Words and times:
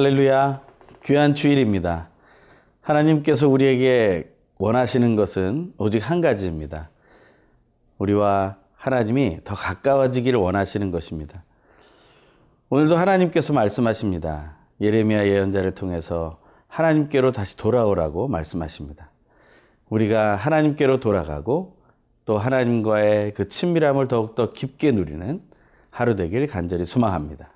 할렐루야. 0.00 0.62
귀한 1.04 1.34
주일입니다. 1.34 2.08
하나님께서 2.80 3.50
우리에게 3.50 4.32
원하시는 4.58 5.14
것은 5.14 5.74
오직 5.76 6.10
한 6.10 6.22
가지입니다. 6.22 6.88
우리와 7.98 8.56
하나님이 8.76 9.40
더 9.44 9.54
가까워지기를 9.54 10.38
원하시는 10.38 10.90
것입니다. 10.90 11.44
오늘도 12.70 12.96
하나님께서 12.96 13.52
말씀하십니다. 13.52 14.54
예레미야 14.80 15.26
예언자를 15.26 15.74
통해서 15.74 16.40
하나님께로 16.68 17.32
다시 17.32 17.58
돌아오라고 17.58 18.26
말씀하십니다. 18.26 19.10
우리가 19.90 20.34
하나님께로 20.36 21.00
돌아가고 21.00 21.76
또 22.24 22.38
하나님과의 22.38 23.34
그 23.34 23.48
친밀함을 23.48 24.08
더욱더 24.08 24.54
깊게 24.54 24.92
누리는 24.92 25.42
하루 25.90 26.16
되길 26.16 26.46
간절히 26.46 26.86
소망합니다. 26.86 27.50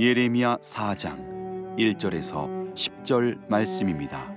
예레미야 0.00 0.56
4장 0.62 1.76
1절에서 1.76 2.74
10절 2.74 3.50
말씀입니다. 3.50 4.34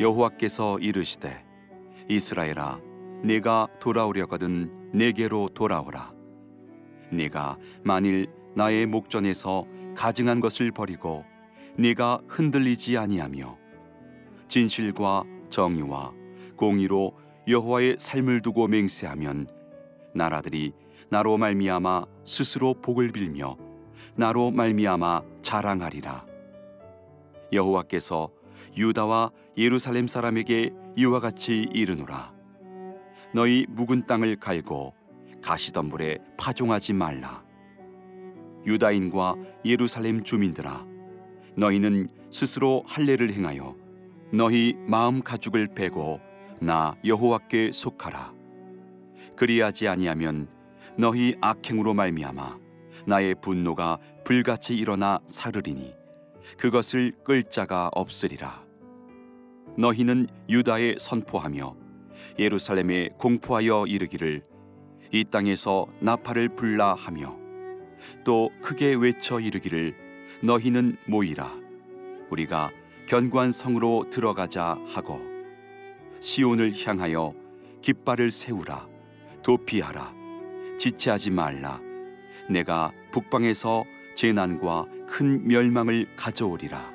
여호와께서 0.00 0.78
이르시되 0.78 1.44
이스라엘아 2.08 2.80
내가 3.22 3.68
돌아오려거든 3.78 4.92
내게로 4.94 5.50
돌아오라 5.50 6.14
내가 7.10 7.58
만일 7.82 8.28
나의 8.54 8.86
목전에서 8.86 9.66
가증한 9.94 10.40
것을 10.40 10.72
버리고 10.72 11.26
네가 11.76 12.22
흔들리지 12.26 12.96
아니하며 12.96 13.58
진실과 14.48 15.24
정의와 15.50 16.14
공의로 16.56 17.12
여호와의 17.48 17.96
삶을 17.98 18.40
두고 18.40 18.66
맹세하면 18.66 19.46
나라들이 20.14 20.72
나로 21.14 21.38
말미암아 21.38 22.06
스스로 22.24 22.74
복을 22.74 23.12
빌며 23.12 23.56
나로 24.16 24.50
말미암아 24.50 25.22
자랑하리라. 25.42 26.26
여호와께서 27.52 28.30
유다와 28.76 29.30
예루살렘 29.56 30.08
사람에게 30.08 30.72
이와 30.96 31.20
같이 31.20 31.68
이르노라. 31.72 32.34
너희 33.32 33.64
묵은 33.68 34.08
땅을 34.08 34.40
갈고 34.40 34.92
가시덤불에 35.40 36.18
파종하지 36.36 36.94
말라. 36.94 37.44
유다인과 38.66 39.36
예루살렘 39.64 40.24
주민들아 40.24 40.84
너희는 41.56 42.08
스스로 42.32 42.82
할례를 42.88 43.32
행하여 43.32 43.76
너희 44.32 44.74
마음 44.88 45.22
가죽을 45.22 45.76
베고 45.76 46.18
나 46.58 46.96
여호와께 47.04 47.70
속하라. 47.70 48.34
그리하지 49.36 49.86
아니하면 49.86 50.48
너희 50.96 51.34
악행으로 51.40 51.92
말미암아 51.94 52.58
나의 53.06 53.34
분노가 53.42 53.98
불같이 54.24 54.74
일어나 54.74 55.20
사르리니 55.26 55.92
그것을 56.56 57.12
끌 57.24 57.42
자가 57.42 57.90
없으리라. 57.94 58.64
너희는 59.76 60.28
유다에 60.48 60.96
선포하며 60.98 61.74
예루살렘에 62.38 63.08
공포하여 63.18 63.86
이르기를 63.86 64.44
이 65.10 65.24
땅에서 65.24 65.86
나팔을 66.00 66.50
불라 66.50 66.94
하며 66.94 67.36
또 68.24 68.50
크게 68.62 68.94
외쳐 68.94 69.40
이르기를 69.40 69.96
너희는 70.42 70.96
모이라. 71.06 71.50
우리가 72.30 72.70
견고한 73.08 73.52
성으로 73.52 74.06
들어가자 74.10 74.78
하고 74.86 75.20
시온을 76.20 76.72
향하여 76.86 77.34
깃발을 77.82 78.30
세우라. 78.30 78.88
도피하라 79.42 80.23
지체하지 80.78 81.30
말라. 81.30 81.80
내가 82.48 82.92
북방에서 83.12 83.84
재난과 84.14 84.86
큰 85.06 85.46
멸망을 85.46 86.08
가져오리라. 86.16 86.92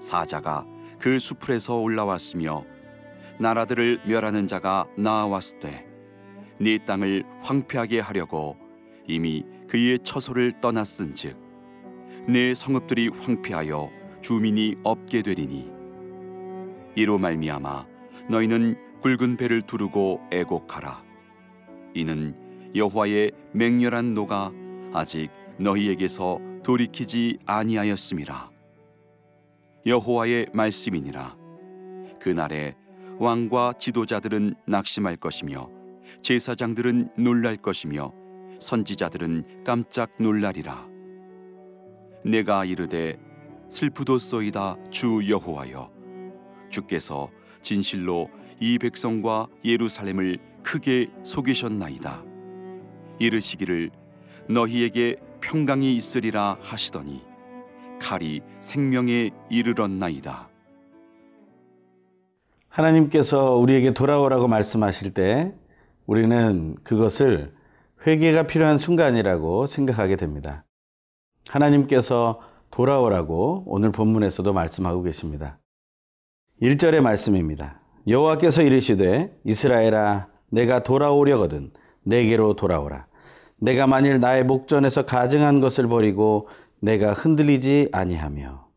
사자가 0.00 0.66
그 0.98 1.18
수풀에서 1.18 1.76
올라왔으며 1.78 2.64
나라들을 3.38 4.02
멸하는 4.06 4.46
자가 4.46 4.86
나아왔을 4.96 5.60
때 5.60 5.90
네 6.60 6.76
땅을 6.76 7.24
황폐하게 7.40 8.00
하려고 8.00 8.54
이미 9.06 9.46
그의 9.66 9.98
처소를 10.00 10.60
떠났은즉 10.60 11.34
내 12.28 12.52
성읍들이 12.54 13.08
황폐하여 13.08 13.90
주민이 14.20 14.76
없게 14.82 15.22
되리니. 15.22 15.72
이로 16.96 17.16
말미암아 17.16 17.86
너희는 18.28 18.76
굵은 19.00 19.38
배를 19.38 19.62
두르고 19.62 20.20
애곡하라. 20.30 21.02
이는 21.94 22.36
여호와의 22.74 23.32
맹렬한 23.52 24.14
노가 24.14 24.52
아직 24.92 25.30
너희에게서 25.58 26.38
돌이키지 26.62 27.38
아니하였음이라 27.46 28.50
여호와의 29.86 30.48
말씀이니라. 30.52 31.36
그날에 32.20 32.76
왕과 33.18 33.74
지도자들은 33.78 34.54
낙심할 34.66 35.16
것이며 35.16 35.70
제사장들은 36.22 37.12
놀랄 37.16 37.56
것이며 37.56 38.12
선지자들은 38.58 39.64
깜짝 39.64 40.10
놀라리라. 40.20 40.86
내가 42.24 42.66
이르되 42.66 43.18
슬프도소이다 43.68 44.76
주 44.90 45.22
여호와여. 45.28 45.90
주께서 46.68 47.30
진실로 47.62 48.28
이 48.60 48.78
백성과 48.78 49.48
예루살렘을 49.64 50.38
크게 50.62 51.08
속이셨나이다 51.24 52.29
이르시기를 53.20 53.90
너희에게 54.48 55.16
평강이 55.40 55.94
있으리라 55.94 56.56
하시더니 56.60 57.22
칼이 58.00 58.40
생명에 58.60 59.30
이르렀나이다. 59.48 60.48
하나님께서 62.68 63.56
우리에게 63.56 63.92
돌아오라고 63.92 64.48
말씀하실 64.48 65.14
때 65.14 65.54
우리는 66.06 66.76
그것을 66.82 67.54
회개가 68.06 68.44
필요한 68.44 68.78
순간이라고 68.78 69.66
생각하게 69.66 70.16
됩니다. 70.16 70.64
하나님께서 71.48 72.40
돌아오라고 72.70 73.64
오늘 73.66 73.92
본문에서도 73.92 74.52
말씀하고 74.52 75.02
계십니다. 75.02 75.58
1절의 76.62 77.00
말씀입니다. 77.00 77.80
여호와께서 78.06 78.62
이르시되 78.62 79.36
이스라엘아 79.44 80.28
내가 80.50 80.82
돌아오려거든 80.82 81.72
내게로 82.04 82.54
돌아오라. 82.54 83.09
내가 83.60 83.86
만일 83.86 84.20
나의 84.20 84.44
목전에서 84.44 85.04
가증한 85.06 85.60
것을 85.60 85.86
버리고 85.86 86.48
내가 86.80 87.12
흔들리지 87.12 87.90
아니하며 87.92 88.68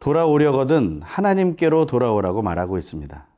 돌아오려거든 0.00 1.00
하나님께로 1.04 1.86
돌아오라고 1.86 2.42
말하고 2.42 2.78
있습니다. 2.78 3.28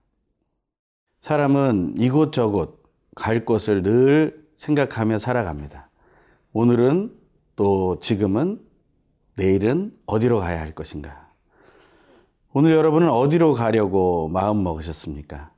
사람은 1.20 1.94
이곳저곳 1.98 2.82
갈 3.14 3.44
곳을 3.44 3.82
늘 3.82 4.44
생각하며 4.54 5.18
살아갑니다. 5.18 5.90
오늘은 6.52 7.12
또 7.56 7.98
지금은 8.00 8.60
내일은 9.36 9.92
어디로 10.06 10.38
가야 10.38 10.60
할 10.60 10.72
것인가? 10.72 11.28
오늘 12.52 12.70
여러분은 12.72 13.10
어디로 13.10 13.54
가려고 13.54 14.28
마음 14.28 14.62
먹으셨습니까? 14.62 15.50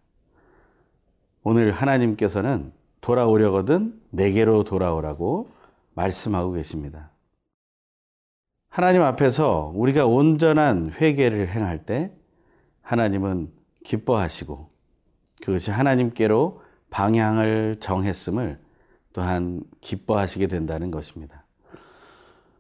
오늘 1.42 1.70
하나님께서는 1.70 2.72
돌아오려거든 3.06 4.00
내게로 4.10 4.64
돌아오라고 4.64 5.48
말씀하고 5.94 6.50
계십니다. 6.50 7.10
하나님 8.68 9.02
앞에서 9.02 9.70
우리가 9.76 10.06
온전한 10.06 10.90
회개를 10.90 11.48
행할 11.48 11.78
때 11.86 12.10
하나님은 12.82 13.52
기뻐하시고 13.84 14.68
그것이 15.40 15.70
하나님께로 15.70 16.62
방향을 16.90 17.76
정했음을 17.78 18.58
또한 19.12 19.62
기뻐하시게 19.80 20.48
된다는 20.48 20.90
것입니다. 20.90 21.44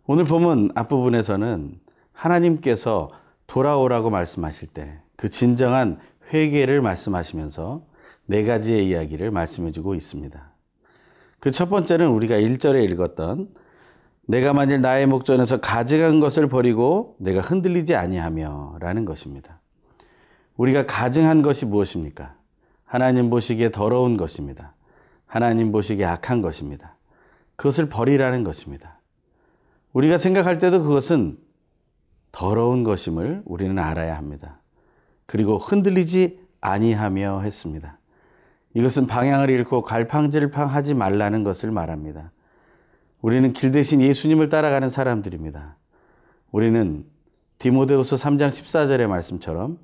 오늘 0.06 0.24
보면 0.24 0.70
앞부분에서는 0.76 1.80
하나님께서 2.12 3.10
돌아오라고 3.48 4.10
말씀하실 4.10 4.68
때 4.68 5.00
그 5.16 5.30
진정한 5.30 5.98
회개를 6.32 6.82
말씀하시면서 6.82 7.82
네 8.26 8.44
가지의 8.44 8.88
이야기를 8.88 9.30
말씀해 9.30 9.70
주고 9.70 9.94
있습니다. 9.94 10.52
그 11.40 11.50
첫 11.52 11.68
번째는 11.68 12.08
우리가 12.08 12.36
1절에 12.36 12.90
읽었던 12.90 13.48
내가 14.26 14.52
만일 14.52 14.80
나의 14.80 15.06
목전에서 15.06 15.58
가증한 15.58 16.18
것을 16.18 16.48
버리고 16.48 17.16
내가 17.20 17.40
흔들리지 17.40 17.94
아니하며 17.94 18.78
라는 18.80 19.04
것입니다. 19.04 19.60
우리가 20.56 20.86
가증한 20.86 21.42
것이 21.42 21.66
무엇입니까? 21.66 22.34
하나님 22.84 23.30
보시기에 23.30 23.70
더러운 23.70 24.16
것입니다. 24.16 24.74
하나님 25.26 25.70
보시기에 25.70 26.04
악한 26.04 26.42
것입니다. 26.42 26.96
그것을 27.54 27.88
버리라는 27.88 28.42
것입니다. 28.42 29.00
우리가 29.92 30.18
생각할 30.18 30.58
때도 30.58 30.82
그것은 30.82 31.38
더러운 32.32 32.84
것임을 32.84 33.42
우리는 33.44 33.78
알아야 33.78 34.16
합니다. 34.16 34.60
그리고 35.26 35.58
흔들리지 35.58 36.40
아니하며 36.60 37.42
했습니다. 37.42 37.98
이것은 38.76 39.06
방향을 39.06 39.48
잃고 39.48 39.80
갈팡질팡하지 39.80 40.92
말라는 40.92 41.44
것을 41.44 41.70
말합니다. 41.70 42.30
우리는 43.22 43.54
길 43.54 43.70
대신 43.70 44.02
예수님을 44.02 44.50
따라가는 44.50 44.90
사람들입니다. 44.90 45.78
우리는 46.52 47.06
디모데후서 47.58 48.16
3장 48.16 48.48
14절의 48.48 49.06
말씀처럼 49.06 49.78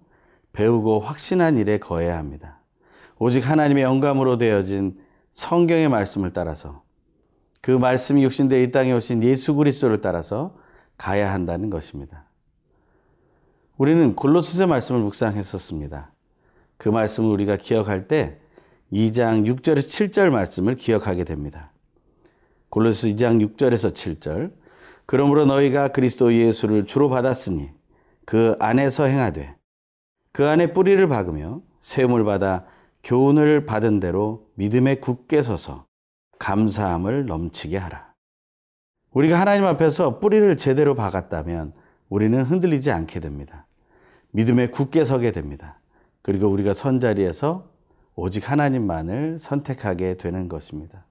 배우고 0.53 1.01
확신한 1.01 1.57
일에 1.57 1.79
거해야 1.79 2.19
합니다. 2.19 2.59
오직 3.19 3.49
하나님의 3.49 3.83
영감으로 3.83 4.37
되어진 4.37 4.99
성경의 5.31 5.89
말씀을 5.89 6.35
따라서 6.35 6.83
그 7.63 7.71
말씀이 7.71 8.23
육신되어 8.25 8.61
이 8.61 8.71
땅에 8.73 8.93
오신 8.93 9.25
예수 9.25 9.55
그리스도를 9.55 10.03
따라서 10.03 10.55
가야 10.99 11.33
한다는 11.33 11.71
것입니다. 11.71 12.27
우리는 13.79 14.15
골로새서 14.15 14.67
말씀을 14.67 15.01
묵상했었습니다. 15.01 16.13
그 16.77 16.91
말씀을 16.91 17.31
우리가 17.31 17.57
기억할 17.57 18.07
때 18.07 18.42
2장 18.93 19.47
6절에서 19.47 20.11
7절 20.11 20.31
말씀을 20.31 20.77
기억하게 20.77 21.25
됩니다. 21.25 21.73
골로새 22.69 23.15
2장 23.15 23.45
6절에서 23.57 23.93
7절 23.93 24.53
그러므로 25.07 25.45
너희가 25.47 25.89
그리스도 25.89 26.35
예수를 26.35 26.87
주로 26.87 27.09
받았으니 27.09 27.71
그 28.25 28.57
안에서 28.59 29.05
행하되 29.05 29.57
그 30.33 30.47
안에 30.47 30.73
뿌리를 30.73 31.07
박으며 31.09 31.63
세움을 31.81 32.25
받아 32.25 32.65
교훈을 33.03 33.67
받은 33.67 34.01
대로 34.01 34.47
믿음에 34.55 34.97
굳게 34.97 35.43
서서 35.43 35.87
감사함을 36.39 37.27
넘치게 37.27 37.77
하라. 37.77 38.13
우리가 39.13 39.39
하나님 39.39 39.65
앞에서 39.67 40.21
뿌리를 40.21 40.57
제대로 40.57 40.95
박았다면 40.95 41.73
우리는 42.09 42.43
흔들리지 42.43 42.91
않게 42.91 43.21
됩니다. 43.21 43.67
믿음에 44.31 44.69
굳게 44.69 45.05
서게 45.05 45.33
됩니다. 45.33 45.81
그리고 46.23 46.49
우리가 46.49 46.73
선 46.73 47.01
자리에서 47.01 47.72
오직 48.15 48.51
하나님만을 48.51 49.39
선택하게 49.39 50.17
되는 50.17 50.49
것입니다. 50.49 51.07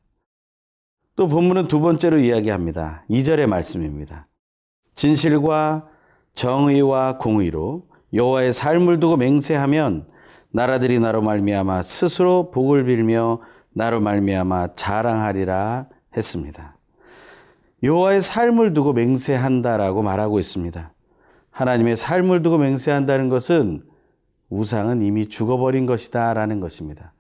또 1.15 1.27
본문은 1.27 1.67
두 1.67 1.79
번째로 1.79 2.19
이야기합니다. 2.19 3.05
2절의 3.09 3.47
말씀입니다. 3.47 4.27
진실과 4.95 5.87
정의와 6.33 7.17
공의로 7.17 7.87
여호와의 8.13 8.53
삶을 8.53 8.99
두고 8.99 9.17
맹세하면 9.17 10.07
나라들이 10.51 10.99
나로 10.99 11.21
말미암아 11.21 11.81
스스로 11.83 12.51
복을 12.51 12.85
빌며 12.85 13.41
나로 13.73 14.01
말미암아 14.01 14.75
자랑하리라 14.75 15.87
했습니다. 16.15 16.77
여호와의 17.83 18.21
삶을 18.21 18.73
두고 18.73 18.93
맹세한다라고 18.93 20.01
말하고 20.01 20.39
있습니다. 20.39 20.93
하나님의 21.51 21.95
삶을 21.95 22.43
두고 22.43 22.57
맹세한다는 22.57 23.29
것은 23.29 23.83
우상은 24.51 25.01
이미 25.01 25.27
죽어버린 25.27 25.87
것이다 25.87 26.35
라는 26.35 26.59
것입니다. 26.59 27.13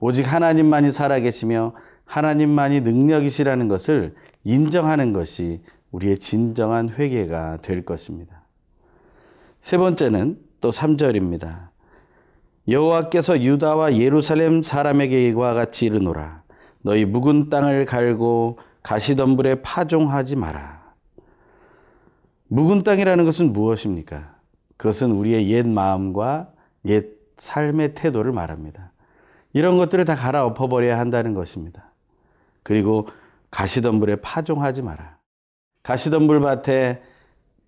오직 0.00 0.30
하나님만이 0.30 0.90
살아계시며 0.90 1.74
하나님만이 2.04 2.82
능력이시라는 2.82 3.68
것을 3.68 4.14
인정하는 4.44 5.12
것이 5.12 5.62
우리의 5.92 6.18
진정한 6.18 6.90
회개가 6.90 7.58
될 7.62 7.84
것입니다. 7.84 8.42
세 9.60 9.78
번째는 9.78 10.38
또 10.60 10.70
3절입니다. 10.70 11.68
여호와께서 12.68 13.40
유다와 13.42 13.96
예루살렘 13.96 14.62
사람에게 14.62 15.28
이와 15.28 15.54
같이 15.54 15.86
이르노라. 15.86 16.42
너희 16.82 17.04
묵은 17.04 17.48
땅을 17.48 17.84
갈고 17.84 18.58
가시덤불에 18.82 19.62
파종하지 19.62 20.34
마라. 20.36 20.82
묵은 22.48 22.82
땅이라는 22.82 23.24
것은 23.24 23.52
무엇입니까? 23.52 24.34
그것은 24.76 25.12
우리의 25.12 25.48
옛 25.50 25.66
마음과 25.66 26.51
옛 26.86 27.06
삶의 27.36 27.94
태도를 27.94 28.32
말합니다. 28.32 28.92
이런 29.52 29.76
것들을 29.76 30.04
다 30.04 30.14
갈아엎어 30.14 30.68
버려야 30.68 30.98
한다는 30.98 31.34
것입니다. 31.34 31.92
그리고 32.62 33.08
가시덤불에 33.50 34.16
파종하지 34.16 34.82
마라. 34.82 35.18
가시덤불 35.82 36.40
밭에 36.40 37.02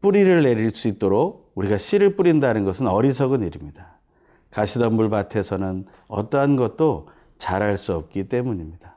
뿌리를 0.01 0.43
내릴 0.43 0.71
수 0.71 0.89
있도록 0.89 1.53
우리가 1.55 1.79
씨를 1.79 2.17
뿌린다는 2.17 2.65
것은 2.65 2.87
어리석은 2.87 3.43
일입니다. 3.43 3.99
가시덤불 4.51 5.11
밭에서는 5.11 5.87
어떠한 6.09 6.57
것도 6.57 7.09
자랄 7.39 7.77
수 7.77 7.95
없기 7.95 8.29
때문입니다. 8.29 8.95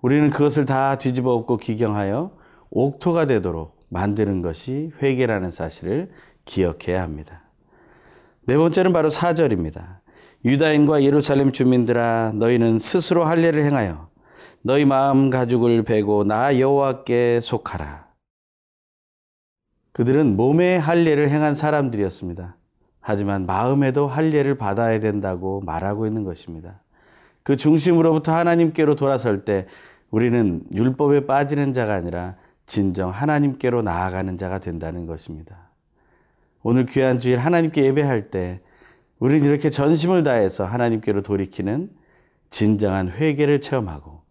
우리는 0.00 0.30
그것을 0.30 0.66
다 0.66 0.98
뒤집어 0.98 1.32
엎고 1.34 1.58
기경하여 1.58 2.36
옥토가 2.70 3.26
되도록 3.26 3.78
만드는 3.88 4.42
것이 4.42 4.92
회개라는 5.00 5.50
사실을 5.50 6.10
기억해야 6.44 7.02
합니다. 7.02 7.43
네 8.46 8.58
번째는 8.58 8.92
바로 8.92 9.08
4절입니다. 9.08 10.00
유다인과 10.44 11.02
예루살렘 11.02 11.50
주민들아 11.50 12.32
너희는 12.34 12.78
스스로 12.78 13.24
할례를 13.24 13.64
행하여 13.64 14.08
너희 14.60 14.84
마음 14.84 15.30
가죽을 15.30 15.82
베고 15.82 16.24
나 16.24 16.58
여호와께 16.58 17.40
속하라. 17.40 18.06
그들은 19.92 20.36
몸에 20.36 20.76
할례를 20.76 21.30
행한 21.30 21.54
사람들이었습니다. 21.54 22.56
하지만 23.00 23.46
마음에도 23.46 24.06
할례를 24.06 24.58
받아야 24.58 25.00
된다고 25.00 25.62
말하고 25.62 26.06
있는 26.06 26.24
것입니다. 26.24 26.82
그 27.42 27.56
중심으로부터 27.56 28.34
하나님께로 28.34 28.94
돌아설 28.94 29.46
때 29.46 29.66
우리는 30.10 30.64
율법에 30.70 31.26
빠지는 31.26 31.72
자가 31.72 31.94
아니라 31.94 32.36
진정 32.66 33.08
하나님께로 33.08 33.80
나아가는 33.80 34.36
자가 34.36 34.58
된다는 34.58 35.06
것입니다. 35.06 35.73
오늘 36.66 36.86
귀한 36.86 37.20
주일 37.20 37.38
하나님께 37.38 37.84
예배할 37.84 38.30
때 38.30 38.62
우리는 39.18 39.46
이렇게 39.46 39.68
전심을 39.68 40.22
다해서 40.22 40.64
하나님께로 40.64 41.20
돌이키는 41.20 41.90
진정한 42.48 43.10
회개를 43.10 43.60
체험하고 43.60 44.22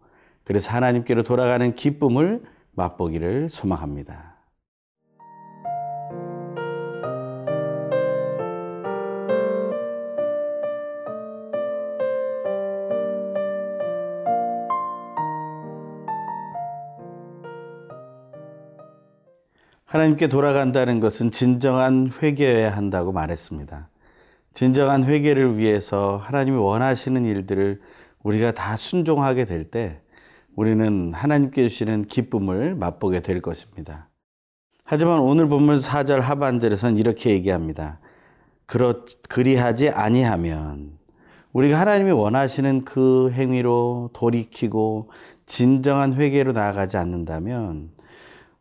그래서 0.43 0.71
하나님께로 0.71 1.21
돌아가는 1.21 1.75
기쁨을 1.75 2.41
맛보기를 2.71 3.49
소망합니다. 3.49 4.32
하나님께 19.93 20.25
돌아간다는 20.25 20.99
것은 20.99 21.29
진정한 21.29 22.09
회개여야 22.19 22.75
한다고 22.75 23.11
말했습니다. 23.11 23.89
진정한 24.51 25.03
회개를 25.03 25.59
위해서 25.59 26.17
하나님이 26.17 26.57
원하시는 26.57 27.23
일들을 27.23 27.79
우리가 28.23 28.53
다 28.53 28.75
순종하게 28.75 29.45
될 29.45 29.69
때 29.69 30.01
우리는 30.55 31.13
하나님께 31.13 31.67
주시는 31.67 32.05
기쁨을 32.05 32.73
맛보게 32.73 33.19
될 33.19 33.39
것입니다. 33.39 34.09
하지만 34.83 35.19
오늘 35.19 35.47
본문 35.47 35.77
4절 35.77 36.21
하반절에서는 36.21 36.97
이렇게 36.97 37.29
얘기합니다. 37.29 37.99
그렇, 38.65 39.05
그리하지 39.29 39.89
아니하면 39.89 40.97
우리가 41.51 41.79
하나님이 41.79 42.09
원하시는 42.09 42.83
그 42.83 43.29
행위로 43.29 44.09
돌이키고 44.13 45.11
진정한 45.45 46.15
회개로 46.15 46.53
나아가지 46.53 46.97
않는다면 46.97 47.91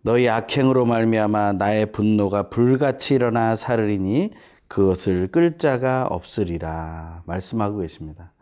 너희 0.05 0.29
악행으로 0.29 0.85
말미암아 0.85 1.53
나의 1.55 1.93
분노가 1.93 2.49
불같이 2.49 3.15
일어나 3.15 3.55
사르리니 3.55 4.33
그것을 4.67 5.29
끌 5.29 5.59
자가 5.59 6.07
없으리라 6.11 7.23
말씀하고 7.27 7.79
계십니다. 7.79 8.33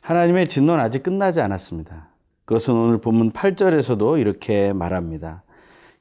하나님의 0.00 0.48
진노는 0.48 0.82
아직 0.82 1.04
끝나지 1.04 1.40
않았습니다. 1.40 2.08
그것은 2.44 2.74
오늘 2.74 2.98
본문 2.98 3.30
8절에서도 3.30 4.18
이렇게 4.18 4.72
말합니다. 4.72 5.44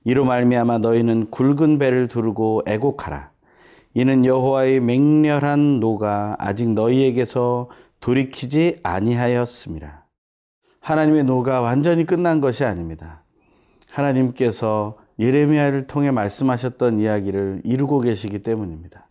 이로 0.05 0.25
말미암아 0.25 0.79
너희는 0.79 1.29
굵은 1.29 1.77
배를 1.77 2.07
두르고 2.07 2.63
애곡하라. 2.65 3.31
이는 3.93 4.25
여호와의 4.25 4.79
맹렬한 4.79 5.79
노가 5.79 6.35
아직 6.39 6.69
너희에게서 6.73 7.69
돌이키지 7.99 8.79
아니하였습니다. 8.81 10.07
하나님의 10.79 11.23
노가 11.25 11.61
완전히 11.61 12.05
끝난 12.05 12.41
것이 12.41 12.65
아닙니다. 12.65 13.22
하나님께서 13.93 14.97
예레미야를 15.19 15.85
통해 15.85 16.09
말씀하셨던 16.09 16.99
이야기를 16.99 17.61
이루고 17.63 17.99
계시기 18.01 18.39
때문입니다. 18.39 19.07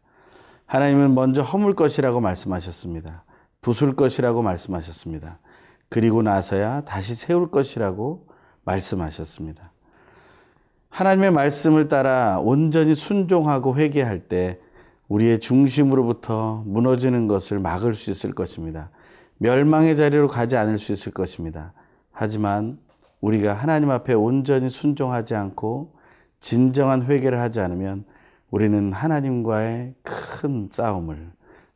하나님은 0.66 1.14
먼저 1.14 1.42
허물 1.42 1.74
것이라고 1.74 2.20
말씀하셨습니다. 2.20 3.24
부술 3.60 3.94
것이라고 3.94 4.42
말씀하셨습니다. 4.42 5.38
그리고 5.88 6.22
나서야 6.22 6.82
다시 6.84 7.14
세울 7.14 7.50
것이라고 7.50 8.26
말씀하셨습니다. 8.64 9.70
하나님의 10.88 11.30
말씀을 11.30 11.88
따라 11.88 12.38
온전히 12.40 12.94
순종하고 12.94 13.76
회개할 13.76 14.20
때 14.28 14.58
우리의 15.08 15.38
중심으로부터 15.38 16.64
무너지는 16.66 17.28
것을 17.28 17.58
막을 17.60 17.94
수 17.94 18.10
있을 18.10 18.32
것입니다. 18.32 18.90
멸망의 19.38 19.96
자리로 19.96 20.28
가지 20.28 20.56
않을 20.56 20.78
수 20.78 20.92
있을 20.92 21.12
것입니다. 21.12 21.72
하지만 22.10 22.78
우리가 23.22 23.54
하나님 23.54 23.90
앞에 23.90 24.12
온전히 24.12 24.68
순종하지 24.68 25.34
않고 25.34 25.94
진정한 26.40 27.04
회개를 27.04 27.40
하지 27.40 27.60
않으면 27.60 28.04
우리는 28.50 28.92
하나님과의 28.92 29.94
큰 30.02 30.68
싸움을 30.70 31.30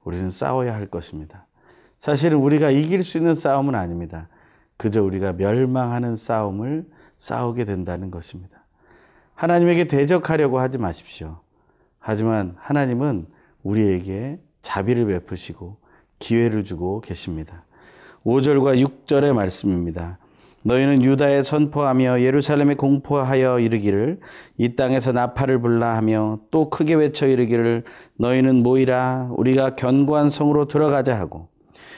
우리는 0.05 0.31
싸워야 0.31 0.75
할 0.75 0.87
것입니다. 0.87 1.47
사실은 1.99 2.39
우리가 2.39 2.71
이길 2.71 3.03
수 3.03 3.17
있는 3.17 3.35
싸움은 3.35 3.75
아닙니다. 3.75 4.29
그저 4.77 5.03
우리가 5.03 5.33
멸망하는 5.33 6.17
싸움을 6.17 6.85
싸우게 7.17 7.65
된다는 7.65 8.11
것입니다. 8.11 8.65
하나님에게 9.35 9.85
대적하려고 9.85 10.59
하지 10.59 10.79
마십시오. 10.79 11.39
하지만 11.99 12.55
하나님은 12.59 13.27
우리에게 13.63 14.41
자비를 14.63 15.07
베푸시고 15.07 15.79
기회를 16.19 16.65
주고 16.65 17.01
계십니다. 17.01 17.65
5절과 18.25 18.85
6절의 18.85 19.33
말씀입니다. 19.33 20.19
너희는 20.67 21.05
유다에 21.05 21.45
선포하며 21.45 22.23
예루살렘에 22.23 22.75
공포하여 22.75 23.61
이르기를 23.61 24.19
이 24.59 24.75
땅에서 24.75 25.13
나팔을 25.13 25.61
불라 25.61 25.97
하며 25.97 26.41
또 26.51 26.71
크게 26.71 26.95
외쳐 26.95 27.29
이르기를 27.29 27.85
너희는 28.17 28.65
모이라 28.65 29.29
우리가 29.37 29.77
견고한 29.77 30.29
성으로 30.29 30.67
들어가자 30.67 31.17
하고 31.17 31.51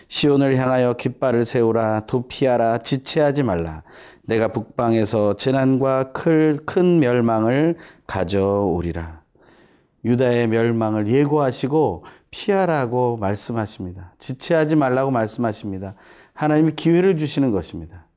시온을 0.08 0.56
향하여 0.56 0.92
깃발을 0.94 1.46
세우라 1.46 2.00
도피하라 2.00 2.78
지체하지 2.78 3.42
말라 3.42 3.84
내가 4.24 4.48
북방에서 4.48 5.36
재난과 5.36 6.12
큰 6.12 7.00
멸망을 7.00 7.76
가져오리라 8.06 9.22
유다의 10.04 10.46
멸망을 10.48 11.08
예고하시고 11.08 12.04
피하라고 12.30 13.16
말씀하십니다. 13.16 14.12
지체하지 14.18 14.76
말라고 14.76 15.10
말씀하십니다. 15.10 15.94
하나님이 16.34 16.72
기회를 16.76 17.16
주시는 17.16 17.50
것입니다. 17.50 18.07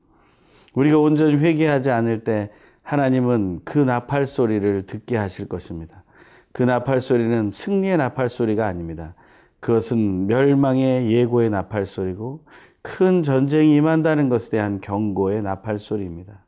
우리가 0.74 0.98
온전히 0.98 1.36
회개하지 1.36 1.90
않을 1.90 2.24
때 2.24 2.50
하나님은 2.82 3.60
그 3.64 3.78
나팔 3.78 4.26
소리를 4.26 4.86
듣게 4.86 5.16
하실 5.16 5.48
것입니다. 5.48 6.02
그 6.52 6.62
나팔 6.62 7.00
소리는 7.00 7.50
승리의 7.52 7.96
나팔 7.96 8.28
소리가 8.28 8.66
아닙니다. 8.66 9.14
그것은 9.60 10.26
멸망의 10.26 11.10
예고의 11.12 11.50
나팔 11.50 11.86
소리고 11.86 12.44
큰 12.82 13.22
전쟁이 13.22 13.76
임한다는 13.76 14.28
것에 14.28 14.50
대한 14.50 14.80
경고의 14.80 15.42
나팔 15.42 15.78
소리입니다. 15.78 16.44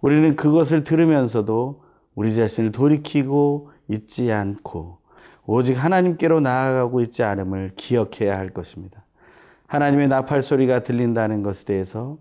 우리는 0.00 0.36
그것을 0.36 0.82
들으면서도 0.82 1.82
우리 2.14 2.34
자신을 2.34 2.72
돌이키고 2.72 3.70
있지 3.88 4.32
않고 4.32 4.98
오직 5.46 5.74
하나님께로 5.74 6.40
나아가고 6.40 7.00
있지 7.00 7.22
않음을 7.22 7.72
기억해야 7.76 8.36
할 8.36 8.48
것입니다. 8.48 9.04
하나님의 9.66 10.08
나팔 10.08 10.42
소리가 10.42 10.82
들린다는 10.82 11.42
것에 11.42 11.64
대해서 11.64 12.18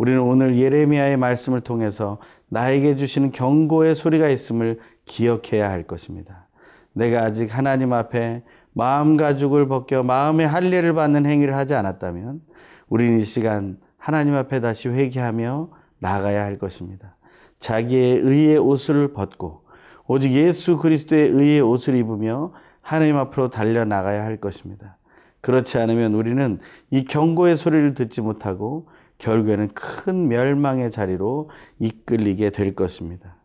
우리는 0.00 0.18
오늘 0.18 0.56
예레미야의 0.56 1.18
말씀을 1.18 1.60
통해서 1.60 2.16
나에게 2.48 2.96
주시는 2.96 3.32
경고의 3.32 3.94
소리가 3.94 4.30
있음을 4.30 4.78
기억해야 5.04 5.70
할 5.70 5.82
것입니다. 5.82 6.48
내가 6.94 7.24
아직 7.24 7.54
하나님 7.54 7.92
앞에 7.92 8.42
마음 8.72 9.18
가죽을 9.18 9.68
벗겨 9.68 10.02
마음의 10.02 10.48
할례를 10.48 10.94
받는 10.94 11.26
행위를 11.26 11.54
하지 11.54 11.74
않았다면 11.74 12.40
우리는 12.88 13.18
이 13.18 13.22
시간 13.22 13.76
하나님 13.98 14.36
앞에 14.36 14.60
다시 14.60 14.88
회개하며 14.88 15.68
나가야 15.98 16.46
할 16.46 16.54
것입니다. 16.54 17.16
자기의 17.58 18.20
의의 18.20 18.56
옷을 18.56 19.12
벗고 19.12 19.64
오직 20.06 20.32
예수 20.32 20.78
그리스도의 20.78 21.28
의의 21.28 21.60
옷을 21.60 21.94
입으며 21.94 22.54
하나님 22.80 23.18
앞으로 23.18 23.50
달려 23.50 23.84
나가야 23.84 24.24
할 24.24 24.38
것입니다. 24.38 24.96
그렇지 25.42 25.76
않으면 25.76 26.14
우리는 26.14 26.58
이 26.88 27.04
경고의 27.04 27.58
소리를 27.58 27.92
듣지 27.92 28.22
못하고 28.22 28.88
결국에는 29.20 29.68
큰 29.68 30.28
멸망의 30.28 30.90
자리로 30.90 31.50
이끌리게 31.78 32.50
될 32.50 32.74
것입니다. 32.74 33.36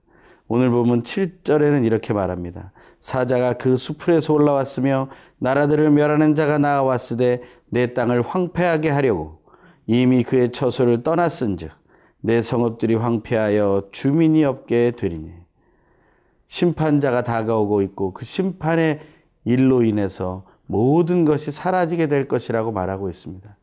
오늘 0.48 0.70
보면 0.70 1.04
7절에는 1.04 1.86
이렇게 1.86 2.14
말합니다. 2.14 2.72
사자가 3.02 3.54
그 3.54 3.76
수풀에서 3.76 4.34
올라왔으며 4.34 5.10
나라들을 5.38 5.92
멸하는 5.92 6.34
자가 6.34 6.58
나와왔으되 6.58 7.42
내 7.70 7.94
땅을 7.94 8.22
황폐하게 8.22 8.90
하려고 8.90 9.42
이미 9.86 10.24
그의 10.24 10.52
처소를 10.52 11.04
떠났은즉 11.04 11.72
내 12.22 12.42
성읍들이 12.42 12.96
황폐하여 12.96 13.90
주민이 13.92 14.44
없게 14.44 14.92
되리니 14.92 15.32
심판자가 16.48 17.24
다가오고 17.24 17.82
있고 17.84 18.14
그 18.14 18.26
심판의 18.26 19.02
일로 19.44 19.84
인해서 19.84 20.46
모든 20.66 21.26
것이 21.26 21.52
사라지게 21.52 22.08
될 22.08 22.28
것이라고 22.28 22.72
말하고 22.72 23.10
있습니다. 23.10 23.56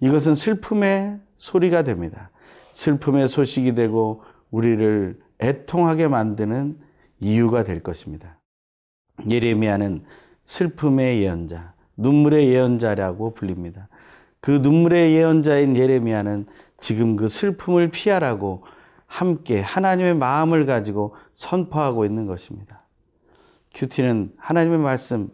이것은 0.00 0.34
슬픔의 0.34 1.20
소리가 1.36 1.82
됩니다. 1.82 2.30
슬픔의 2.72 3.28
소식이 3.28 3.74
되고 3.74 4.22
우리를 4.50 5.18
애통하게 5.40 6.08
만드는 6.08 6.78
이유가 7.20 7.62
될 7.64 7.82
것입니다. 7.82 8.38
예레미야는 9.28 10.04
슬픔의 10.44 11.22
예언자, 11.22 11.74
눈물의 11.96 12.48
예언자라고 12.48 13.34
불립니다. 13.34 13.88
그 14.40 14.52
눈물의 14.62 15.14
예언자인 15.14 15.76
예레미야는 15.76 16.46
지금 16.78 17.16
그 17.16 17.28
슬픔을 17.28 17.90
피하라고 17.90 18.62
함께 19.06 19.60
하나님의 19.60 20.14
마음을 20.14 20.64
가지고 20.66 21.16
선포하고 21.34 22.04
있는 22.04 22.26
것입니다. 22.26 22.84
큐티는 23.74 24.32
하나님의 24.36 24.78
말씀, 24.78 25.30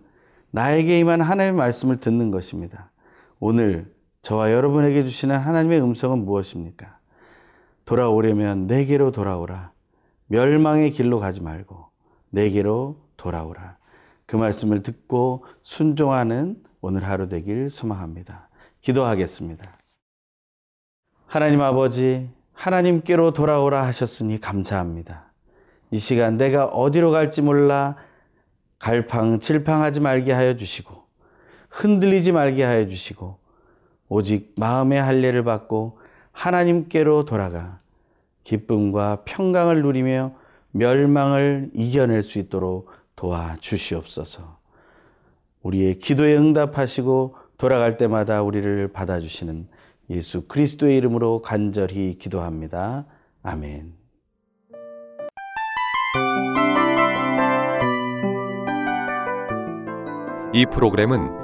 나에게 0.51 0.99
임한 1.01 1.21
하나님의 1.21 1.59
말씀을 1.59 1.99
듣는 1.99 2.31
것입니다. 2.31 2.91
오늘 3.41 3.94
저와 4.25 4.53
여러분에게 4.53 5.05
주시는 5.05 5.39
하나님의 5.39 5.83
음성은 5.83 6.25
무엇입니까? 6.25 6.97
돌아오려면 7.85 8.67
내게로 8.67 9.11
돌아오라. 9.11 9.73
멸망의 10.29 10.93
길로 10.93 11.21
가지 11.21 11.43
말고 11.43 11.89
내게로 12.31 12.97
돌아오라. 13.19 13.77
그 14.25 14.37
말씀을 14.37 14.83
듣고 14.83 15.45
순종하는 15.63 16.57
오늘 16.81 17.07
하루 17.07 17.29
되길 17.29 17.69
소망합니다. 17.69 18.49
기도하겠습니다. 18.81 19.71
하나님 21.27 21.61
아버지, 21.61 22.31
하나님께로 22.55 23.35
돌아오라 23.35 23.85
하셨으니 23.85 24.41
감사합니다. 24.41 25.35
이 25.91 25.99
시간 25.99 26.39
내가 26.39 26.65
어디로 26.65 27.11
갈지 27.11 27.43
몰라 27.43 27.97
갈팡질팡하지 28.79 30.01
말게 30.01 30.33
하여 30.33 30.57
주시고 30.57 31.05
흔들리지 31.69 32.33
말게 32.33 32.65
하여 32.65 32.87
주시고 32.87 33.44
오직 34.09 34.55
마음의 34.57 35.01
할례를 35.01 35.45
받고 35.45 35.99
하나님께로 36.33 37.25
돌아가 37.25 37.81
기쁨과 38.43 39.23
평강을 39.25 39.83
누리며 39.83 40.33
멸망을 40.73 41.71
이겨낼 41.73 42.23
수 42.23 42.39
있도록 42.39 42.91
도와 43.17 43.57
주시옵소서. 43.61 44.59
우리의 45.63 45.99
기도에 45.99 46.37
응답하시고 46.37 47.37
돌아갈 47.57 47.97
때마다 47.97 48.43
우리를 48.43 48.89
받아주시는 48.89 49.69
예수 50.11 50.43
그리스도의 50.47 50.97
이름으로 50.99 51.41
간절히 51.41 52.19
기도합니다. 52.19 53.07
아멘. 53.43 53.95
이 60.53 60.67
프로그램은 60.67 61.44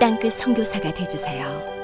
땅끝 0.00 0.32
성교사가 0.34 0.94
되주세요 0.94 1.77